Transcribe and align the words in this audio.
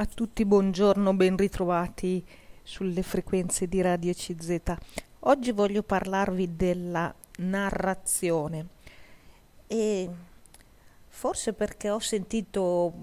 A 0.00 0.06
tutti 0.06 0.46
buongiorno, 0.46 1.12
ben 1.12 1.36
ritrovati 1.36 2.24
sulle 2.62 3.02
frequenze 3.02 3.68
di 3.68 3.82
Radio 3.82 4.14
CZ. 4.14 4.58
Oggi 5.18 5.52
voglio 5.52 5.82
parlarvi 5.82 6.56
della 6.56 7.14
narrazione 7.40 8.66
e 9.66 10.08
forse 11.06 11.52
perché 11.52 11.90
ho 11.90 11.98
sentito 11.98 12.94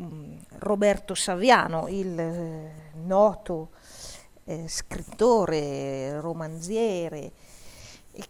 Roberto 0.57 1.13
Saviano, 1.13 1.87
il 1.87 2.19
eh, 2.19 2.71
noto 3.03 3.69
eh, 4.45 4.67
scrittore, 4.67 6.19
romanziere, 6.19 7.31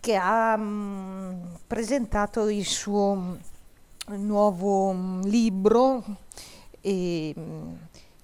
che 0.01 0.15
ha 0.17 0.57
mh, 0.57 1.59
presentato 1.67 2.49
il 2.49 2.65
suo 2.65 3.37
nuovo 4.07 5.21
libro 5.23 6.03
e, 6.81 7.33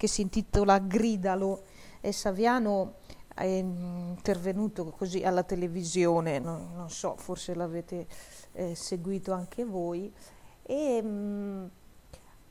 che 0.03 0.09
si 0.09 0.19
intitola 0.19 0.79
Gridalo 0.79 1.63
e 2.01 2.11
Saviano 2.11 2.95
è 3.33 3.45
intervenuto 3.45 4.89
così 4.89 5.23
alla 5.23 5.43
televisione, 5.43 6.39
non, 6.39 6.73
non 6.75 6.89
so, 6.89 7.15
forse 7.15 7.55
l'avete 7.55 8.07
eh, 8.51 8.75
seguito 8.75 9.31
anche 9.31 9.63
voi, 9.63 10.13
e 10.61 11.01
mh, 11.01 11.71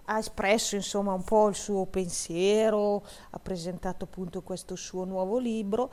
ha 0.04 0.16
espresso 0.16 0.76
insomma 0.76 1.12
un 1.12 1.24
po' 1.24 1.48
il 1.48 1.54
suo 1.54 1.84
pensiero, 1.84 3.04
ha 3.28 3.38
presentato 3.38 4.04
appunto 4.04 4.40
questo 4.40 4.74
suo 4.74 5.04
nuovo 5.04 5.36
libro 5.38 5.90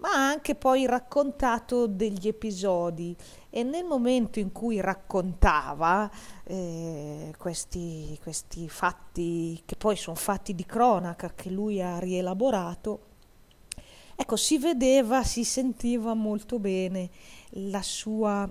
ma 0.00 0.10
ha 0.12 0.28
anche 0.28 0.54
poi 0.54 0.86
raccontato 0.86 1.86
degli 1.86 2.26
episodi. 2.26 3.16
E 3.50 3.62
nel 3.62 3.84
momento 3.84 4.38
in 4.38 4.52
cui 4.52 4.80
raccontava 4.80 6.10
eh, 6.44 7.32
questi, 7.36 8.18
questi 8.22 8.68
fatti, 8.68 9.62
che 9.64 9.76
poi 9.76 9.96
sono 9.96 10.16
fatti 10.16 10.54
di 10.54 10.64
cronaca 10.64 11.32
che 11.34 11.50
lui 11.50 11.82
ha 11.82 11.98
rielaborato, 11.98 13.06
ecco, 14.16 14.36
si 14.36 14.58
vedeva, 14.58 15.22
si 15.22 15.44
sentiva 15.44 16.14
molto 16.14 16.58
bene 16.58 17.10
la 17.50 17.82
sua 17.82 18.50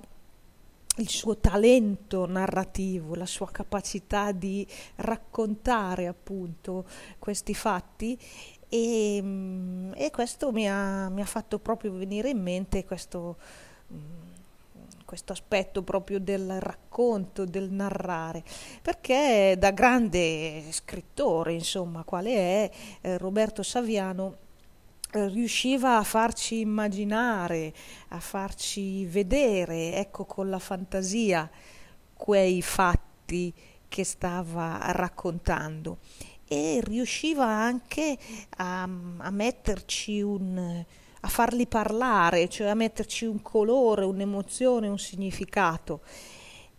il 1.00 1.08
suo 1.08 1.38
talento 1.38 2.26
narrativo, 2.26 3.16
la 3.16 3.26
sua 3.26 3.50
capacità 3.52 4.34
di 4.34 4.68
raccontare 4.98 6.08
appunto 6.08 6.86
questi 7.20 7.54
fatti 7.54 8.20
e, 8.70 9.20
mm, 9.22 9.92
e 9.96 10.12
questo 10.12 10.52
mi 10.52 10.70
ha, 10.70 11.10
mi 11.10 11.22
ha, 11.22 11.26
fatto 11.26 11.58
proprio 11.60 11.92
venire 11.92 12.30
in 12.30 12.42
mente 12.42 12.86
questo, 12.86 13.38
mm, 13.92 13.98
questo 15.06 15.34
aspetto 15.34 15.82
proprio 15.82 16.20
del 16.20 16.60
racconto, 16.60 17.46
del 17.46 17.72
narrare, 17.72 18.44
perché 18.82 19.56
da 19.58 19.72
grande 19.72 20.64
scrittore, 20.72 21.54
insomma, 21.54 22.04
quale 22.04 22.36
è 22.36 22.72
eh, 23.02 23.18
Roberto 23.18 23.64
Saviano, 23.64 24.38
eh, 25.12 25.28
riusciva 25.30 25.98
a 25.98 26.04
farci 26.04 26.60
immaginare, 26.60 27.74
a 28.10 28.20
farci 28.20 29.06
vedere, 29.08 29.96
ecco, 29.96 30.26
con 30.26 30.50
la 30.50 30.60
fantasia, 30.60 31.50
quei 32.14 32.62
fatti 32.62 33.52
che 33.88 34.04
stava 34.04 34.80
raccontando 34.92 35.98
e 36.50 36.82
riusciva 36.84 37.46
anche 37.46 38.18
a, 38.58 38.84
a 38.84 39.30
metterci 39.30 40.20
un 40.22 40.84
a 41.22 41.28
farli 41.28 41.68
parlare, 41.68 42.48
cioè 42.48 42.68
a 42.68 42.76
metterci 42.76 43.26
un 43.26 43.42
colore, 43.42 44.06
un'emozione, 44.06 44.88
un 44.88 44.98
significato. 44.98 46.02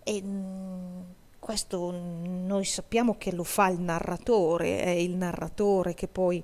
E 0.03 0.23
mm, 0.23 1.01
questo 1.39 1.91
noi 1.91 2.65
sappiamo 2.65 3.17
che 3.17 3.33
lo 3.33 3.45
fa 3.45 3.69
il 3.69 3.81
narratore, 3.81 4.83
è 4.83 4.91
il 4.91 5.15
narratore 5.15 5.95
che 5.95 6.09
poi 6.09 6.43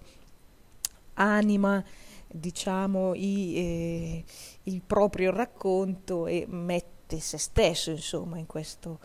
anima 1.14 1.82
diciamo 2.28 3.14
i, 3.14 3.56
eh, 3.56 4.24
il 4.64 4.82
proprio 4.82 5.30
racconto 5.30 6.26
e 6.26 6.44
mette 6.48 7.20
se 7.20 7.38
stesso 7.38 7.90
insomma 7.90 8.36
in 8.38 8.46
questo, 8.46 8.98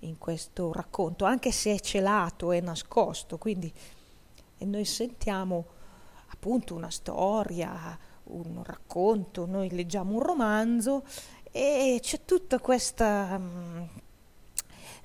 in 0.00 0.18
questo 0.18 0.72
racconto, 0.72 1.24
anche 1.24 1.50
se 1.50 1.74
è 1.74 1.80
celato, 1.80 2.52
è 2.52 2.60
nascosto, 2.60 3.38
quindi 3.38 3.72
noi 4.58 4.84
sentiamo 4.84 5.66
appunto 6.28 6.74
una 6.74 6.90
storia, 6.90 7.98
un 8.24 8.62
racconto, 8.64 9.46
noi 9.46 9.70
leggiamo 9.70 10.14
un 10.14 10.22
romanzo 10.22 11.04
e 11.50 11.98
c'è 12.00 12.24
tutta 12.24 12.58
questa 12.58 13.38
mm, 13.38 13.82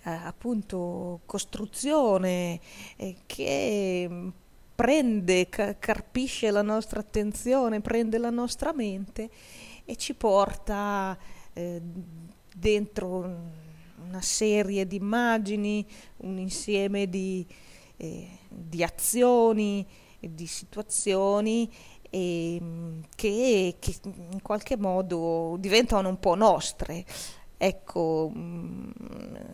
eh, 0.04 0.10
appunto 0.12 1.22
costruzione 1.26 2.60
eh, 2.98 3.16
che 3.26 4.32
prende, 4.76 5.50
ca- 5.50 5.78
carpisce 5.78 6.52
la 6.52 6.62
nostra 6.62 7.00
attenzione, 7.00 7.82
prende 7.82 8.18
la 8.18 8.30
nostra 8.30 8.74
mente 8.74 9.30
e 9.86 9.96
ci 9.96 10.14
porta 10.14 11.18
eh, 11.54 11.82
dentro 12.56 13.72
una 14.06 14.22
serie 14.22 14.86
di 14.86 14.98
immagini, 14.98 15.86
un 16.18 16.38
insieme 16.38 17.08
di, 17.10 17.46
eh, 17.98 18.30
di 18.50 18.84
azioni, 18.84 19.86
di 20.20 20.48
situazioni 20.48 21.70
eh, 22.10 22.62
che, 23.16 23.76
che, 23.80 23.96
in 24.04 24.42
qualche 24.42 24.78
modo 24.78 25.56
diventano 25.60 26.10
un 26.10 26.20
po' 26.20 26.36
nostre. 26.36 27.06
Ecco, 27.58 28.32
mm, 28.36 28.92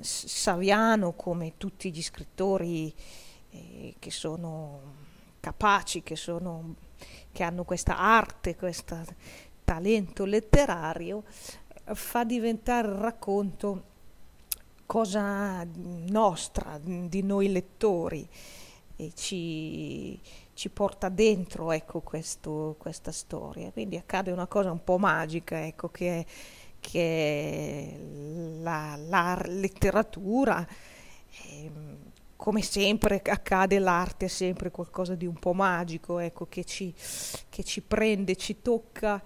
Saviano, 0.02 1.14
come 1.14 1.54
tutti 1.58 1.92
gli 1.92 2.02
scrittori 2.02 2.94
eh, 3.52 3.96
che 3.98 4.12
sono 4.12 4.82
capaci, 5.40 6.04
che, 6.04 6.16
sono, 6.16 6.76
che 7.32 7.44
hanno 7.44 7.64
questa 7.64 7.98
arte, 7.98 8.56
questo 8.56 8.98
talento 9.64 10.26
letterario, 10.26 11.24
fa 11.94 12.24
diventare 12.24 12.88
il 12.88 12.96
racconto 12.96 13.84
cosa 14.90 15.64
nostra, 16.10 16.80
di 16.82 17.22
noi 17.22 17.52
lettori, 17.52 18.28
e 18.96 19.12
ci, 19.14 20.20
ci 20.56 20.70
porta 20.70 21.10
dentro 21.10 21.72
ecco, 21.72 22.00
questo, 22.02 22.76
questa 22.80 23.12
storia. 23.12 23.70
Quindi 23.72 23.98
accade 23.98 24.32
una 24.32 24.48
cosa 24.48 24.72
un 24.72 24.84
po' 24.84 24.98
magica, 24.98 25.64
ecco, 25.64 25.90
che, 25.90 26.26
che 26.80 28.00
la, 28.62 28.98
la 28.98 29.40
letteratura. 29.46 30.68
Ehm, 31.46 31.98
come 32.36 32.64
sempre 32.64 33.22
accade, 33.24 33.78
l'arte 33.78 34.26
è 34.26 34.30
sempre 34.30 34.72
qualcosa 34.72 35.14
di 35.14 35.28
un 35.28 35.38
po' 35.38 35.54
magico, 35.54 36.18
ecco, 36.18 36.48
che, 36.48 36.66
ci, 36.66 36.92
che 37.48 37.64
ci 37.64 37.82
prende, 37.84 38.36
ci 38.36 38.64
tocca 38.64 39.22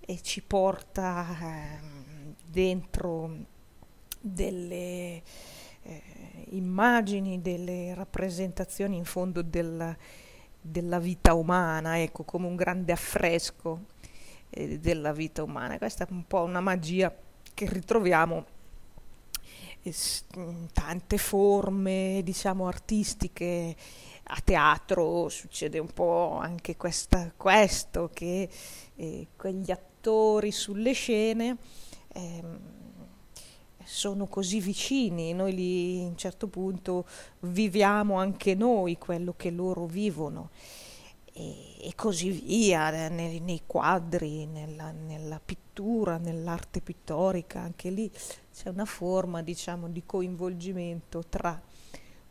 e 0.00 0.22
ci 0.22 0.40
porta 0.40 1.26
eh, 1.38 2.34
dentro 2.46 3.50
delle 4.22 5.22
eh, 5.82 6.02
immagini, 6.50 7.40
delle 7.40 7.92
rappresentazioni 7.94 8.96
in 8.96 9.04
fondo 9.04 9.42
della, 9.42 9.94
della, 10.60 10.98
vita 10.98 11.34
umana, 11.34 12.00
ecco, 12.00 12.22
come 12.22 12.46
un 12.46 12.54
grande 12.54 12.92
affresco 12.92 13.86
eh, 14.50 14.78
della 14.78 15.12
vita 15.12 15.42
umana. 15.42 15.78
Questa 15.78 16.06
è 16.06 16.08
un 16.10 16.24
po' 16.26 16.42
una 16.42 16.60
magia 16.60 17.14
che 17.52 17.68
ritroviamo 17.68 18.46
in 19.82 20.68
tante 20.72 21.18
forme, 21.18 22.20
diciamo, 22.22 22.68
artistiche. 22.68 23.76
A 24.26 24.40
teatro 24.42 25.28
succede 25.28 25.80
un 25.80 25.92
po' 25.92 26.38
anche 26.40 26.76
questa, 26.76 27.32
questo, 27.36 28.08
che 28.14 28.48
eh, 28.94 29.26
quegli 29.36 29.72
attori 29.72 30.52
sulle 30.52 30.92
scene 30.92 31.56
ehm, 32.14 32.60
sono 33.84 34.26
così 34.26 34.60
vicini, 34.60 35.32
noi 35.32 35.54
li 35.54 36.02
a 36.02 36.06
un 36.06 36.16
certo 36.16 36.48
punto 36.48 37.06
viviamo 37.40 38.18
anche 38.18 38.54
noi 38.54 38.98
quello 38.98 39.34
che 39.36 39.50
loro 39.50 39.86
vivono. 39.86 40.50
E, 41.34 41.88
e 41.88 41.94
così 41.94 42.30
via, 42.30 43.08
nei, 43.08 43.40
nei 43.40 43.62
quadri, 43.66 44.46
nella, 44.46 44.90
nella, 44.90 45.40
pittura, 45.42 46.18
nell'arte 46.18 46.80
pittorica, 46.80 47.60
anche 47.60 47.90
lì 47.90 48.10
c'è 48.54 48.68
una 48.68 48.84
forma 48.84 49.42
diciamo 49.42 49.88
di 49.88 50.02
coinvolgimento 50.04 51.24
tra 51.28 51.60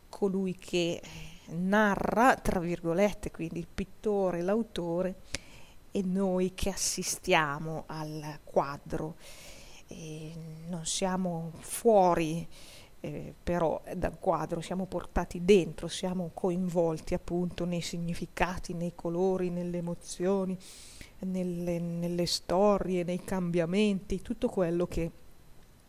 colui 0.08 0.54
che 0.54 1.00
narra, 1.48 2.36
tra 2.36 2.60
virgolette, 2.60 3.30
quindi 3.30 3.58
il 3.58 3.66
pittore, 3.72 4.42
l'autore, 4.42 5.16
e 5.90 6.02
noi 6.02 6.54
che 6.54 6.70
assistiamo 6.70 7.84
al 7.86 8.38
quadro 8.44 9.16
e 9.92 10.32
non 10.68 10.84
siamo 10.86 11.52
fuori 11.60 12.46
eh, 13.04 13.34
però 13.42 13.82
dal 13.96 14.18
quadro, 14.20 14.60
siamo 14.60 14.86
portati 14.86 15.44
dentro, 15.44 15.88
siamo 15.88 16.30
coinvolti 16.32 17.14
appunto 17.14 17.64
nei 17.64 17.80
significati, 17.80 18.74
nei 18.74 18.92
colori, 18.94 19.50
nelle 19.50 19.78
emozioni, 19.78 20.56
nelle, 21.20 21.80
nelle 21.80 22.26
storie, 22.26 23.02
nei 23.02 23.24
cambiamenti, 23.24 24.22
tutto 24.22 24.48
quello 24.48 24.86
che 24.86 25.10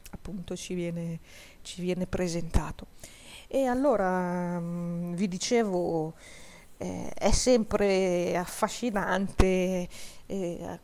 appunto 0.09 0.55
ci 0.55 0.73
viene, 0.73 1.19
ci 1.61 1.81
viene 1.81 2.07
presentato. 2.07 2.87
E 3.47 3.65
allora 3.65 4.59
mh, 4.59 4.63
mm, 4.63 5.13
vi 5.13 5.27
dicevo 5.27 6.15
eh, 6.77 7.09
è 7.13 7.31
sempre 7.31 8.35
affascinante 8.35 9.87
eh, 10.25 10.79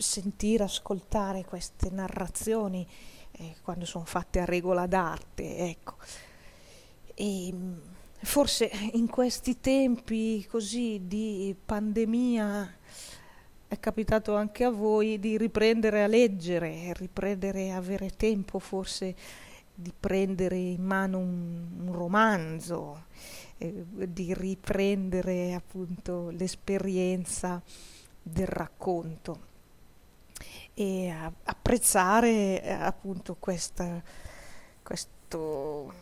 sentire, 0.00 0.64
ascoltare 0.64 1.44
queste 1.44 1.90
narrazioni 1.90 2.86
eh, 3.32 3.56
quando 3.62 3.84
sono 3.84 4.04
fatte 4.04 4.40
a 4.40 4.44
regola 4.44 4.86
d'arte, 4.86 5.58
ecco. 5.58 5.96
E 7.14 7.50
mm, 7.52 7.78
forse 8.22 8.70
in 8.92 9.08
questi 9.08 9.60
tempi 9.60 10.46
così 10.48 11.02
di 11.06 11.54
pandemia 11.64 12.76
è 13.68 13.78
capitato 13.78 14.34
anche 14.34 14.64
a 14.64 14.70
voi 14.70 15.18
di 15.18 15.38
riprendere 15.38 16.02
a 16.02 16.06
leggere, 16.06 16.92
riprendere 16.94 17.70
a 17.70 17.76
avere 17.76 18.10
tempo 18.16 18.58
forse 18.58 19.14
di 19.72 19.92
prendere 19.98 20.56
in 20.56 20.82
mano 20.82 21.18
un, 21.18 21.86
un 21.86 21.92
romanzo, 21.92 23.04
eh, 23.58 23.84
di 23.86 24.34
riprendere 24.34 25.54
appunto 25.54 26.30
l'esperienza 26.30 27.62
del 28.22 28.46
racconto 28.46 29.48
e 30.80 31.14
apprezzare 31.44 32.62
eh, 32.62 32.72
appunto 32.72 33.36
questa, 33.38 34.02
questo 34.82 35.92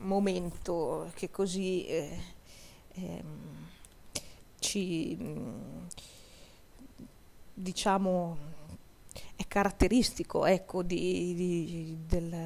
momento 0.00 1.10
che 1.14 1.30
così 1.30 1.86
eh, 1.86 2.18
eh, 2.92 3.24
ci 4.58 5.16
diciamo 7.54 8.36
è 9.34 9.46
caratteristico 9.48 10.44
ecco 10.44 10.82
di, 10.82 11.34
di, 11.34 11.98
del, 12.06 12.36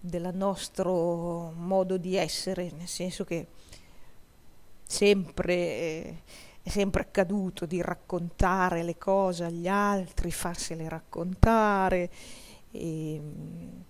del 0.00 0.30
nostro 0.34 1.52
modo 1.52 1.96
di 1.96 2.16
essere 2.16 2.72
nel 2.76 2.88
senso 2.88 3.22
che 3.22 3.46
sempre 4.82 5.54
eh, 5.54 6.22
è 6.68 6.70
sempre 6.70 7.00
accaduto 7.00 7.64
di 7.64 7.80
raccontare 7.80 8.82
le 8.82 8.98
cose 8.98 9.44
agli 9.44 9.66
altri, 9.66 10.30
farsele 10.30 10.86
raccontare 10.86 12.10
e 12.70 13.18
mm, 13.18 13.80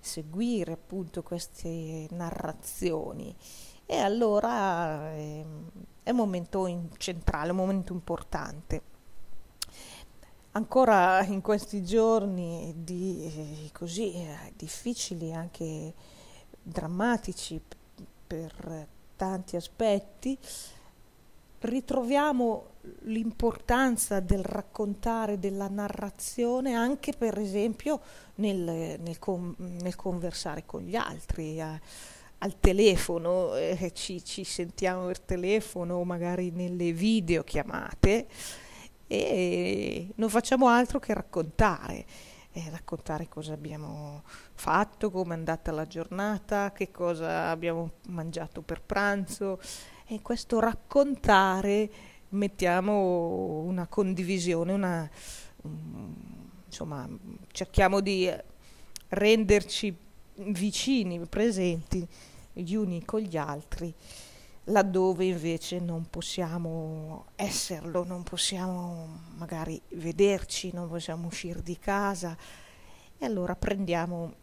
seguire 0.00 0.72
appunto 0.72 1.22
queste 1.22 2.08
narrazioni. 2.10 3.34
E 3.86 3.98
allora 3.98 5.12
è, 5.12 5.44
è 6.02 6.10
un 6.10 6.16
momento 6.16 6.88
centrale, 6.96 7.52
un 7.52 7.56
momento 7.56 7.92
importante. 7.92 8.82
Ancora 10.52 11.22
in 11.24 11.40
questi 11.40 11.84
giorni 11.84 12.74
di, 12.78 13.32
eh, 13.32 13.70
così 13.72 14.12
eh, 14.12 14.52
difficili, 14.56 15.32
anche 15.32 15.94
drammatici 16.60 17.60
per 18.26 18.88
tanti 19.14 19.54
aspetti, 19.54 20.36
ritroviamo 21.64 22.72
l'importanza 23.02 24.20
del 24.20 24.44
raccontare, 24.44 25.38
della 25.38 25.68
narrazione 25.68 26.74
anche 26.74 27.12
per 27.16 27.38
esempio 27.38 28.00
nel, 28.36 28.98
nel, 29.00 29.18
con, 29.18 29.54
nel 29.58 29.96
conversare 29.96 30.64
con 30.66 30.82
gli 30.82 30.96
altri. 30.96 31.58
Eh, 31.58 31.80
al 32.38 32.60
telefono, 32.60 33.54
eh, 33.54 33.90
ci, 33.94 34.22
ci, 34.22 34.44
sentiamo 34.44 35.06
per 35.06 35.20
telefono 35.20 35.94
o 35.94 36.04
magari 36.04 36.50
nelle 36.50 36.92
videochiamate 36.92 38.26
e 39.06 40.08
non 40.16 40.28
facciamo 40.28 40.68
altro 40.68 40.98
che 40.98 41.14
raccontare, 41.14 42.04
eh, 42.56 42.70
raccontare 42.70 43.28
cosa 43.28 43.52
abbiamo 43.52 44.22
fatto, 44.54 45.10
come 45.10 45.34
è 45.34 45.36
andata 45.36 45.72
la 45.72 45.86
giornata, 45.86 46.70
che 46.70 46.92
cosa 46.92 47.50
abbiamo 47.50 47.94
mangiato 48.08 48.62
per 48.62 48.80
pranzo, 48.80 49.60
e 50.06 50.22
questo 50.22 50.60
raccontare 50.60 51.90
mettiamo 52.28 53.62
una 53.62 53.88
condivisione, 53.88 54.72
una, 54.72 55.10
insomma, 56.66 57.08
cerchiamo 57.50 57.98
di 57.98 58.32
renderci 59.08 59.96
vicini, 60.36 61.18
presenti 61.26 62.06
gli 62.52 62.74
uni 62.74 63.04
con 63.04 63.20
gli 63.20 63.36
altri, 63.36 63.92
laddove 64.64 65.26
invece 65.26 65.78
non 65.78 66.08
possiamo 66.08 67.26
esserlo, 67.36 68.04
non 68.04 68.22
possiamo 68.22 69.20
magari 69.36 69.80
vederci, 69.88 70.70
non 70.72 70.88
possiamo 70.88 71.26
uscire 71.26 71.62
di 71.62 71.78
casa. 71.78 72.36
E 73.18 73.24
allora 73.24 73.54
prendiamo 73.54 74.42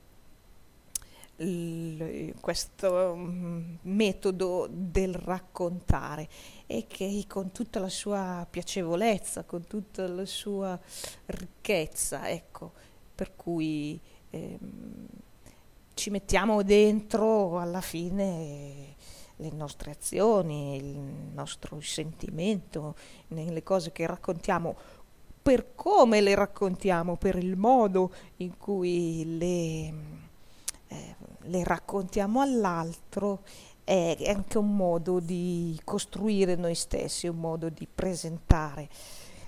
il, 1.38 2.36
questo 2.40 3.16
mm, 3.16 3.76
metodo 3.82 4.68
del 4.70 5.16
raccontare 5.16 6.28
e 6.68 6.86
che 6.88 7.26
con 7.28 7.52
tutta 7.52 7.80
la 7.80 7.90
sua 7.90 8.46
piacevolezza, 8.50 9.44
con 9.44 9.66
tutta 9.66 10.08
la 10.08 10.26
sua 10.26 10.80
ricchezza, 11.26 12.30
ecco, 12.30 12.72
per 13.16 13.36
cui 13.36 14.00
ehm, 14.30 15.08
ci 15.94 16.10
mettiamo 16.10 16.64
dentro 16.64 17.60
alla 17.60 17.82
fine 17.82 18.96
le 19.42 19.52
nostre 19.52 19.92
azioni, 19.92 20.78
il 20.78 20.98
nostro 21.34 21.80
sentimento, 21.82 22.96
nelle 23.30 23.64
cose 23.64 23.92
che 23.92 24.06
raccontiamo, 24.06 24.76
per 25.42 25.74
come 25.76 26.22
le 26.22 26.36
raccontiamo, 26.36 27.16
per 27.16 27.36
il 27.36 27.58
modo 27.58 28.14
in 28.38 28.58
cui 28.58 29.38
le 29.38 30.20
eh, 30.92 31.16
le 31.44 31.64
raccontiamo 31.64 32.42
all'altro 32.42 33.44
è 33.84 34.18
anche 34.28 34.58
un 34.58 34.76
modo 34.76 35.20
di 35.20 35.80
costruire 35.84 36.56
noi 36.56 36.76
stessi, 36.76 37.28
un 37.28 37.38
modo 37.38 37.70
di 37.70 37.88
presentare, 37.94 38.90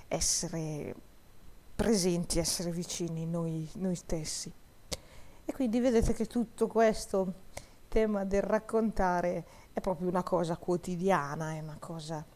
essere 0.08 0.94
presenti, 1.74 2.38
essere 2.38 2.70
vicini 2.70 3.26
noi, 3.26 3.68
noi 3.74 3.94
stessi. 3.94 4.50
E 5.44 5.52
quindi 5.52 5.80
vedete 5.80 6.14
che 6.14 6.26
tutto 6.26 6.66
questo 6.66 7.34
tema 7.94 8.24
del 8.24 8.42
raccontare 8.42 9.44
è 9.72 9.80
proprio 9.80 10.08
una 10.08 10.24
cosa 10.24 10.56
quotidiana, 10.56 11.52
è 11.52 11.60
una 11.60 11.76
cosa 11.78 12.26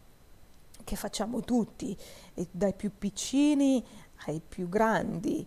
che 0.84 0.94
facciamo 0.94 1.40
tutti, 1.40 1.99
dai 2.52 2.75
più 2.75 2.93
piccini 2.96 3.84
ai 4.26 4.40
più 4.40 4.69
grandi, 4.69 5.44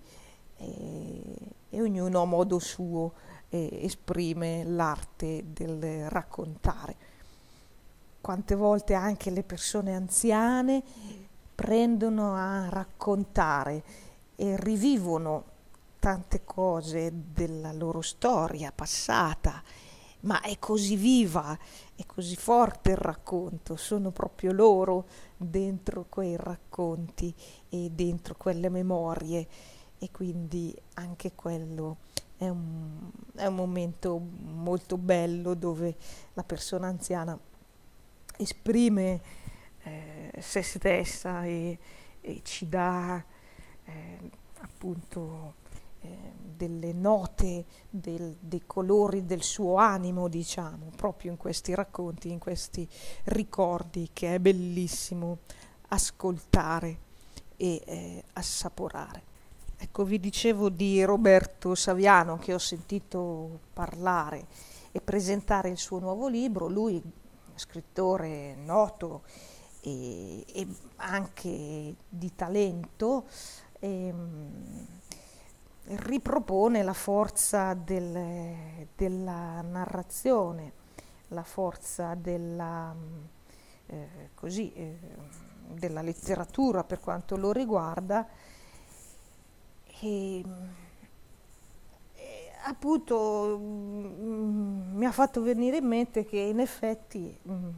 e, 0.57 1.21
e 1.69 1.81
ognuno 1.81 2.21
a 2.21 2.25
modo 2.25 2.59
suo 2.59 3.13
eh, 3.47 3.79
esprime 3.83 4.65
l'arte 4.65 5.45
del 5.53 6.09
raccontare. 6.09 6.95
Quante 8.19 8.55
volte 8.55 8.93
anche 8.93 9.29
le 9.29 9.43
persone 9.43 9.95
anziane 9.95 10.83
prendono 11.55 12.35
a 12.35 12.67
raccontare 12.67 13.81
e 14.35 14.57
rivivono 14.57 15.45
tante 15.99 16.43
cose 16.43 17.13
della 17.33 17.71
loro 17.71 18.01
storia 18.01 18.73
passata, 18.75 19.63
ma 20.21 20.41
è 20.41 20.57
così 20.59 20.95
viva, 20.95 21.57
è 21.95 22.05
così 22.05 22.35
forte 22.35 22.91
il 22.91 22.97
racconto, 22.97 23.75
sono 23.75 24.11
proprio 24.11 24.51
loro 24.51 25.07
dentro 25.37 26.05
quei 26.09 26.35
racconti 26.35 27.33
e 27.69 27.89
dentro 27.91 28.35
quelle 28.35 28.69
memorie. 28.69 29.47
E 29.97 30.09
quindi 30.09 30.75
anche 30.95 31.33
quello 31.33 31.97
è 32.37 32.49
un, 32.49 33.11
è 33.35 33.45
un 33.45 33.55
momento 33.55 34.17
molto 34.17 34.97
bello 34.97 35.53
dove 35.53 35.95
la 36.33 36.43
persona 36.43 36.87
anziana 36.87 37.37
esprime 38.37 39.21
eh, 39.83 40.31
se 40.39 40.63
stessa 40.63 41.45
e, 41.45 41.77
e 42.19 42.41
ci 42.43 42.67
dà 42.67 43.23
eh, 43.85 44.17
appunto 44.61 45.53
eh, 46.01 46.33
delle 46.61 46.93
note 46.93 47.65
del, 47.89 48.37
dei 48.39 48.63
colori 48.65 49.25
del 49.25 49.43
suo 49.43 49.75
animo, 49.75 50.27
diciamo, 50.27 50.91
proprio 50.95 51.31
in 51.31 51.37
questi 51.37 51.73
racconti, 51.73 52.29
in 52.29 52.39
questi 52.39 52.87
ricordi 53.25 54.09
che 54.13 54.35
è 54.35 54.39
bellissimo 54.39 55.39
ascoltare 55.89 56.99
e 57.57 57.81
eh, 57.85 58.23
assaporare. 58.33 59.29
Ecco, 59.77 60.03
vi 60.03 60.19
dicevo 60.19 60.69
di 60.69 61.03
Roberto 61.03 61.73
Saviano 61.73 62.37
che 62.37 62.53
ho 62.53 62.59
sentito 62.59 63.61
parlare 63.73 64.45
e 64.91 65.01
presentare 65.01 65.69
il 65.69 65.77
suo 65.77 65.97
nuovo 65.97 66.27
libro, 66.27 66.67
lui 66.67 67.01
scrittore 67.55 68.55
noto 68.55 69.23
e, 69.81 70.45
e 70.47 70.67
anche 70.97 71.95
di 72.07 72.35
talento, 72.35 73.25
e, 73.79 74.07
ehm, 74.07 74.87
ripropone 75.97 76.83
la 76.83 76.93
forza 76.93 77.73
del, 77.73 78.87
della 78.95 79.61
narrazione, 79.61 80.73
la 81.29 81.43
forza 81.43 82.15
della, 82.15 82.95
eh, 83.87 84.29
così, 84.35 84.71
eh, 84.73 84.97
della 85.67 86.01
letteratura 86.01 86.83
per 86.83 86.99
quanto 86.99 87.37
lo 87.37 87.51
riguarda. 87.51 88.27
E, 89.99 90.43
e 92.15 92.51
appunto 92.63 93.57
mh, 93.57 93.63
mm, 93.63 94.97
mi 94.97 95.05
ha 95.05 95.11
fatto 95.11 95.41
venire 95.41 95.77
in 95.77 95.85
mente 95.85 96.25
che 96.25 96.39
in 96.39 96.59
effetti 96.59 97.37
mh, 97.41 97.53
mm, 97.53 97.69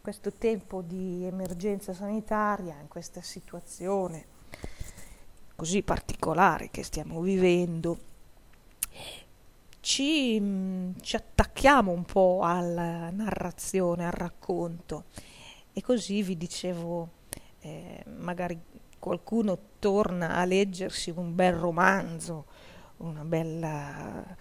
questo 0.00 0.32
tempo 0.32 0.82
di 0.82 1.24
emergenza 1.24 1.92
sanitaria, 1.92 2.76
in 2.80 2.88
questa 2.88 3.20
situazione 3.22 4.31
così 5.62 5.84
particolare 5.84 6.70
che 6.72 6.82
stiamo 6.82 7.20
vivendo, 7.20 7.96
ci, 9.78 10.36
mm, 10.40 10.94
ci 11.00 11.14
attacchiamo 11.14 11.92
un 11.92 12.02
po' 12.02 12.40
alla 12.42 13.10
narrazione, 13.10 14.04
al 14.04 14.10
racconto. 14.10 15.04
E 15.72 15.80
così 15.80 16.20
vi 16.24 16.36
dicevo, 16.36 17.10
eh, 17.60 18.02
magari 18.06 18.60
qualcuno 18.98 19.56
torna 19.78 20.34
a 20.34 20.44
leggersi 20.44 21.10
un 21.14 21.32
bel 21.32 21.54
romanzo, 21.54 22.46
una 22.96 23.22
bella 23.22 24.36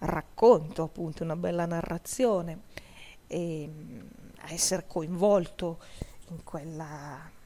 racconto, 0.00 0.82
appunto, 0.82 1.22
una 1.22 1.36
bella 1.36 1.64
narrazione 1.64 2.64
e 3.26 3.66
mm, 3.66 4.00
a 4.40 4.52
essere 4.52 4.84
coinvolto 4.86 5.78
in 6.28 6.44
quella 6.44 7.36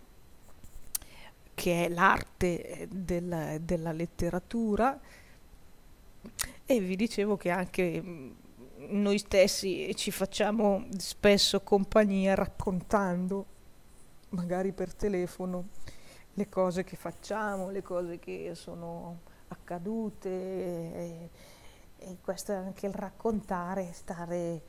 che 1.54 1.86
è 1.86 1.88
l'arte 1.88 2.88
della, 2.90 3.58
della 3.58 3.92
letteratura. 3.92 4.98
E 6.64 6.80
vi 6.80 6.96
dicevo 6.96 7.36
che 7.36 7.50
anche 7.50 8.00
mm, 8.00 8.30
noi 8.90 9.18
stessi 9.18 9.94
ci 9.96 10.10
facciamo 10.10 10.86
spesso 10.96 11.60
compagnia 11.60 12.34
raccontando, 12.34 13.46
magari 14.30 14.72
per 14.72 14.94
telefono, 14.94 15.68
le 16.34 16.48
cose 16.48 16.84
che 16.84 16.96
facciamo, 16.96 17.70
le 17.70 17.82
cose 17.82 18.18
che 18.18 18.52
sono 18.54 19.20
accadute. 19.48 20.28
E, 20.28 21.30
e 21.98 22.16
questo 22.20 22.52
è 22.52 22.56
anche 22.56 22.86
il 22.86 22.94
raccontare, 22.94 23.90
stare 23.92 24.62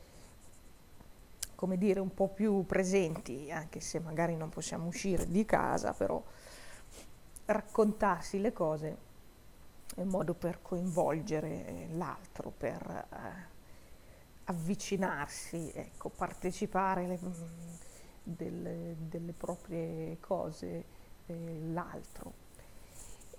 come 1.54 1.78
dire 1.78 2.00
un 2.00 2.12
po' 2.12 2.28
più 2.28 2.64
presenti, 2.66 3.50
anche 3.50 3.80
se 3.80 3.98
magari 3.98 4.36
non 4.36 4.50
possiamo 4.50 4.86
uscire 4.86 5.26
di 5.28 5.44
casa, 5.44 5.92
però 5.92 6.22
raccontarsi 7.46 8.40
le 8.40 8.52
cose 8.52 8.96
è 9.94 10.00
un 10.00 10.08
modo 10.08 10.34
per 10.34 10.60
coinvolgere 10.62 11.88
l'altro, 11.92 12.52
per 12.56 13.06
eh, 13.10 13.52
avvicinarsi, 14.44 15.70
ecco, 15.72 16.08
partecipare 16.08 17.06
le, 17.06 17.18
delle, 18.22 18.96
delle, 18.98 19.32
proprie 19.32 20.18
cose 20.20 20.84
eh, 21.26 21.60
l'altro. 21.72 22.32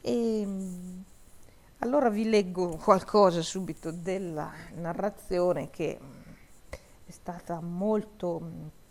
E, 0.01 0.47
allora 1.79 2.09
vi 2.09 2.29
leggo 2.29 2.77
qualcosa 2.77 3.41
subito 3.41 3.91
della 3.91 4.51
narrazione 4.75 5.69
che 5.69 5.99
è 7.05 7.11
stata 7.11 7.59
molto 7.59 8.83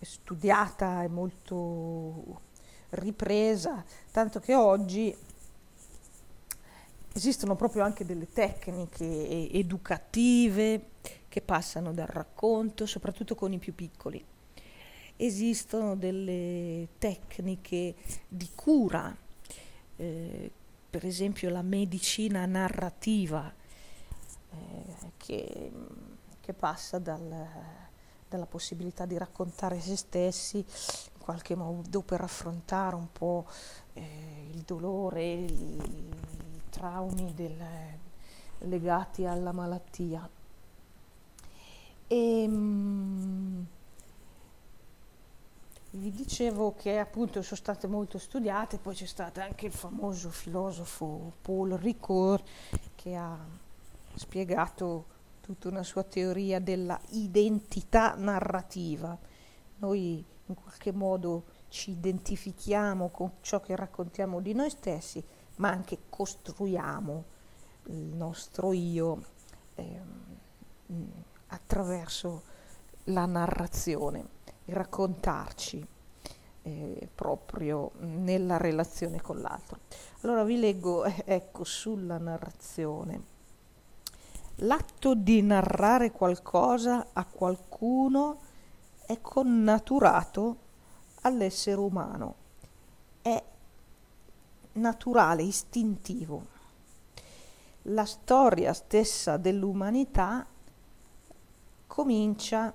studiata 0.00 1.02
e 1.02 1.08
molto 1.08 2.40
ripresa, 2.90 3.84
tanto 4.10 4.40
che 4.40 4.54
oggi 4.54 5.16
esistono 7.14 7.54
proprio 7.54 7.84
anche 7.84 8.04
delle 8.04 8.30
tecniche 8.32 9.50
educative 9.50 10.90
che 11.28 11.40
passano 11.40 11.92
dal 11.92 12.06
racconto, 12.06 12.86
soprattutto 12.86 13.34
con 13.34 13.52
i 13.52 13.58
più 13.58 13.74
piccoli. 13.74 14.24
Esistono 15.16 15.96
delle 15.96 16.88
tecniche 16.98 17.94
di 18.28 18.50
cura, 18.54 19.16
eh, 19.96 20.50
per 20.90 21.06
esempio 21.06 21.50
la 21.50 21.62
medicina 21.62 22.46
narrativa, 22.46 23.52
eh, 24.50 25.12
che, 25.16 25.70
che, 26.40 26.52
passa 26.52 26.98
dal, 26.98 27.46
dalla 28.28 28.46
possibilità 28.46 29.06
di 29.06 29.16
raccontare 29.16 29.80
se 29.80 29.96
stessi 29.96 30.64
qualche 31.24 31.54
modo 31.54 32.02
per 32.02 32.20
affrontare 32.20 32.94
un 32.94 33.10
po' 33.10 33.46
eh, 33.94 34.50
il 34.52 34.60
dolore, 34.60 35.32
il, 35.32 36.12
traumi 36.68 37.32
del, 37.32 37.56
legati 38.58 39.24
alla 39.24 39.52
malattia. 39.52 40.28
E, 42.06 42.44
um, 42.46 43.66
vi 45.92 46.10
dicevo 46.10 46.74
che 46.74 46.98
appunto 46.98 47.40
sono 47.40 47.56
state 47.56 47.86
molto 47.86 48.18
studiate, 48.18 48.76
poi 48.76 48.94
c'è 48.94 49.06
stato 49.06 49.40
anche 49.40 49.66
il 49.66 49.72
famoso 49.72 50.28
filosofo 50.28 51.32
Paul 51.40 51.70
Ricoeur 51.72 52.42
che 52.96 53.14
ha 53.14 53.38
spiegato 54.14 55.06
tutta 55.40 55.68
una 55.68 55.84
sua 55.84 56.02
teoria 56.02 56.60
della 56.60 57.00
identità 57.10 58.14
narrativa. 58.14 59.16
Noi 59.78 60.24
in 60.46 60.54
qualche 60.54 60.92
modo 60.92 61.44
ci 61.68 61.92
identifichiamo 61.92 63.08
con 63.08 63.32
ciò 63.40 63.60
che 63.60 63.74
raccontiamo 63.74 64.40
di 64.40 64.52
noi 64.52 64.70
stessi, 64.70 65.22
ma 65.56 65.70
anche 65.70 65.98
costruiamo 66.08 67.24
il 67.86 68.14
nostro 68.14 68.72
io 68.72 69.24
eh, 69.74 70.00
attraverso 71.48 72.42
la 73.04 73.26
narrazione, 73.26 74.26
il 74.66 74.74
raccontarci 74.74 75.86
eh, 76.62 77.08
proprio 77.14 77.92
nella 77.98 78.56
relazione 78.56 79.20
con 79.20 79.40
l'altro. 79.40 79.78
Allora 80.22 80.44
vi 80.44 80.58
leggo, 80.58 81.04
eh, 81.04 81.22
ecco, 81.26 81.64
sulla 81.64 82.18
narrazione. 82.18 83.32
L'atto 84.58 85.14
di 85.14 85.42
narrare 85.42 86.12
qualcosa 86.12 87.08
a 87.12 87.24
qualcuno 87.24 88.38
è 89.06 89.20
connaturato 89.20 90.56
all'essere 91.22 91.80
umano, 91.80 92.34
è 93.22 93.42
naturale, 94.72 95.42
istintivo. 95.42 96.52
La 97.88 98.04
storia 98.04 98.72
stessa 98.72 99.36
dell'umanità 99.36 100.46
comincia 101.86 102.72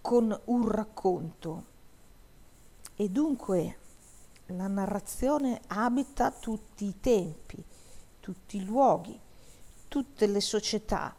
con 0.00 0.40
un 0.44 0.68
racconto 0.68 1.64
e 2.94 3.08
dunque 3.08 3.78
la 4.46 4.68
narrazione 4.68 5.60
abita 5.68 6.30
tutti 6.30 6.84
i 6.84 7.00
tempi, 7.00 7.62
tutti 8.20 8.58
i 8.58 8.64
luoghi, 8.64 9.18
tutte 9.88 10.26
le 10.26 10.40
società. 10.40 11.14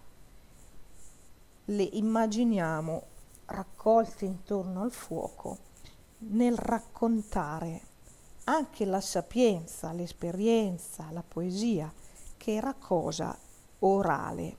Le 1.69 1.83
immaginiamo 1.83 3.03
raccolte 3.47 4.23
intorno 4.23 4.83
al 4.83 4.91
fuoco 4.93 5.57
nel 6.19 6.55
raccontare 6.55 7.81
anche 8.45 8.85
la 8.85 9.01
sapienza, 9.01 9.91
l'esperienza, 9.91 11.09
la 11.11 11.23
poesia, 11.27 11.91
che 12.37 12.53
era 12.53 12.73
cosa 12.73 13.37
orale. 13.79 14.57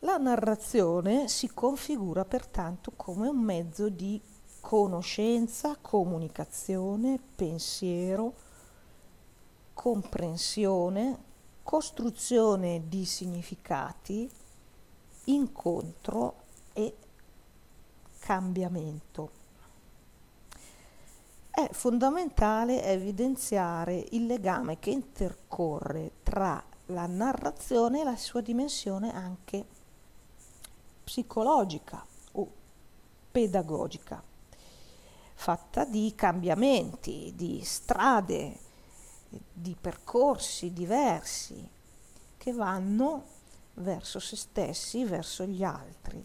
La 0.00 0.18
narrazione 0.18 1.26
si 1.28 1.48
configura 1.48 2.26
pertanto 2.26 2.92
come 2.96 3.28
un 3.28 3.40
mezzo 3.40 3.88
di 3.88 4.20
conoscenza, 4.60 5.78
comunicazione, 5.80 7.18
pensiero, 7.34 8.34
comprensione, 9.72 11.32
costruzione 11.64 12.84
di 12.86 13.04
significati, 13.04 14.30
incontro 15.24 16.42
e 16.74 16.94
cambiamento. 18.20 19.42
È 21.50 21.68
fondamentale 21.72 22.84
evidenziare 22.84 24.06
il 24.10 24.26
legame 24.26 24.78
che 24.78 24.90
intercorre 24.90 26.12
tra 26.22 26.62
la 26.86 27.06
narrazione 27.06 28.02
e 28.02 28.04
la 28.04 28.16
sua 28.16 28.40
dimensione 28.40 29.14
anche 29.14 29.64
psicologica 31.02 32.04
o 32.32 32.52
pedagogica, 33.30 34.22
fatta 35.34 35.84
di 35.84 36.12
cambiamenti, 36.14 37.32
di 37.34 37.62
strade, 37.64 38.58
di 39.52 39.76
percorsi 39.80 40.72
diversi 40.72 41.68
che 42.36 42.52
vanno 42.52 43.24
verso 43.74 44.18
se 44.18 44.36
stessi, 44.36 45.04
verso 45.04 45.44
gli 45.44 45.62
altri 45.62 46.24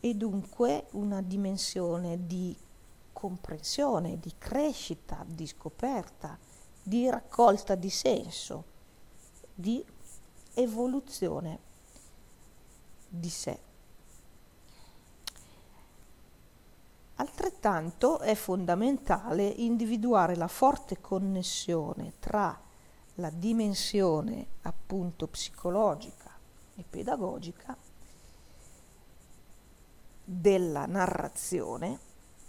e 0.00 0.14
dunque 0.14 0.86
una 0.92 1.20
dimensione 1.22 2.26
di 2.26 2.56
comprensione, 3.12 4.18
di 4.20 4.32
crescita, 4.38 5.24
di 5.26 5.46
scoperta, 5.46 6.38
di 6.82 7.10
raccolta 7.10 7.74
di 7.74 7.90
senso, 7.90 8.64
di 9.54 9.84
evoluzione 10.54 11.58
di 13.08 13.28
sé. 13.28 13.67
Altrettanto 17.60 18.20
è 18.20 18.36
fondamentale 18.36 19.44
individuare 19.44 20.36
la 20.36 20.46
forte 20.46 21.00
connessione 21.00 22.12
tra 22.20 22.56
la 23.14 23.30
dimensione 23.30 24.46
appunto 24.62 25.26
psicologica 25.26 26.30
e 26.76 26.84
pedagogica 26.88 27.76
della 30.22 30.86
narrazione 30.86 31.98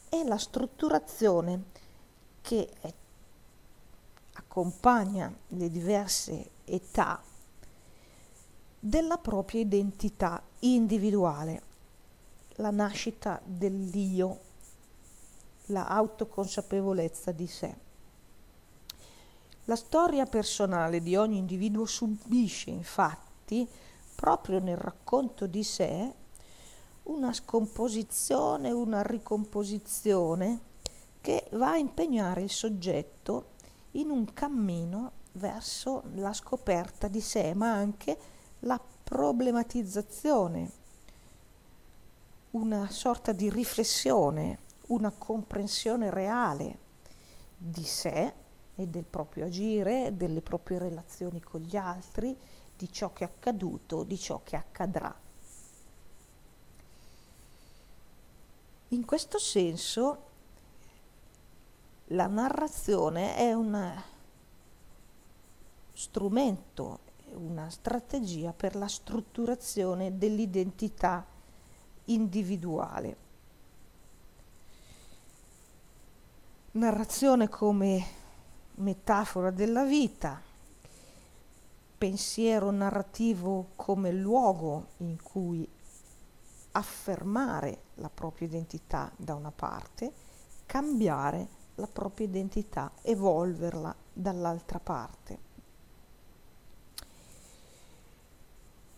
è 0.10 0.22
la 0.24 0.38
strutturazione 0.38 1.64
che 2.42 2.70
accompagna 4.34 5.36
le 5.48 5.72
diverse 5.72 6.52
età 6.66 7.20
della 8.80 9.18
propria 9.18 9.62
identità 9.62 10.40
individuale, 10.60 11.62
la 12.58 12.70
nascita 12.70 13.42
dell'io, 13.44 14.49
la 15.70 15.88
autoconsapevolezza 15.88 17.32
di 17.32 17.48
sé. 17.48 17.76
La 19.66 19.76
storia 19.76 20.26
personale 20.26 21.02
di 21.02 21.16
ogni 21.16 21.38
individuo 21.38 21.86
subisce 21.86 22.70
infatti, 22.70 23.68
proprio 24.16 24.60
nel 24.60 24.78
racconto 24.78 25.46
di 25.46 25.64
sé, 25.64 26.14
una 27.04 27.34
scomposizione, 27.34 28.72
una 28.72 29.02
ricomposizione 29.02 30.68
che 31.22 31.48
va 31.52 31.72
a 31.72 31.78
impegnare 31.78 32.42
il 32.42 32.50
soggetto 32.50 33.58
in 33.92 34.10
un 34.10 34.34
cammino 34.34 35.12
verso 35.34 36.04
la 36.16 36.34
scoperta 36.34 37.08
di 37.08 37.22
sé, 37.22 37.54
ma 37.54 37.72
anche 37.72 38.18
la 38.62 38.80
problematizzazione, 39.04 40.72
una 42.52 42.90
sorta 42.90 43.32
di 43.32 43.50
riflessione, 43.50 44.68
una 44.90 45.12
comprensione 45.12 46.10
reale 46.10 46.78
di 47.58 47.84
sé 47.84 48.34
e 48.76 48.88
del 48.88 49.04
proprio 49.04 49.46
agire, 49.46 50.16
delle 50.16 50.42
proprie 50.42 50.80
relazioni 50.80 51.42
con 51.42 51.62
gli 51.62 51.76
altri, 51.76 52.38
di 52.76 52.92
ciò 52.92 53.12
che 53.12 53.26
è 53.26 53.28
accaduto, 53.28 54.04
di 54.04 54.18
ciò 54.18 54.42
che 54.44 54.56
accadrà. 54.56 55.14
In 58.90 59.06
questo 59.06 59.38
senso 59.38 60.28
la 62.06 62.28
narrazione 62.28 63.36
è 63.36 63.54
un 63.54 64.02
strumento, 65.94 67.00
una 67.34 67.70
strategia 67.70 68.54
per 68.54 68.76
la 68.76 68.88
strutturazione 68.88 70.18
dell'identità 70.18 71.24
individuale. 72.06 73.29
Narrazione 76.72 77.50
come 77.50 78.06
metafora 78.76 79.50
della 79.50 79.86
vita, 79.86 80.40
pensiero 81.98 82.70
narrativo 82.70 83.70
come 83.76 84.12
luogo 84.12 84.90
in 84.98 85.20
cui 85.20 85.68
affermare 86.74 87.86
la 87.96 88.12
propria 88.12 88.48
identità 88.48 89.12
da 89.16 89.34
una 89.34 89.50
parte, 89.50 90.14
cambiare 90.68 91.48
la 91.74 91.88
propria 91.88 92.28
identità, 92.28 92.92
evolverla 93.02 93.96
dall'altra 94.14 94.78
parte. 94.78 95.40